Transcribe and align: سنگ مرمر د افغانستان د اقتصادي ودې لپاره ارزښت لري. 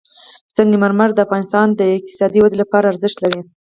سنگ 0.55 0.73
مرمر 0.81 1.09
د 1.13 1.19
افغانستان 1.25 1.67
د 1.73 1.81
اقتصادي 1.97 2.39
ودې 2.41 2.57
لپاره 2.63 2.85
ارزښت 2.91 3.17
لري. 3.21 3.41